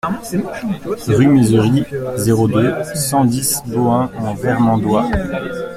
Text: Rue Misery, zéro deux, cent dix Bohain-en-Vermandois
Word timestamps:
Rue 1.09 1.27
Misery, 1.27 1.83
zéro 2.15 2.47
deux, 2.47 2.73
cent 2.95 3.23
dix 3.23 3.61
Bohain-en-Vermandois 3.67 5.07